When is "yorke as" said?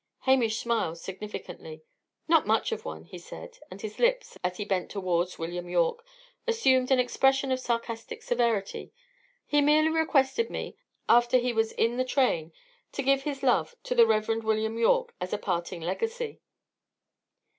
14.79-15.33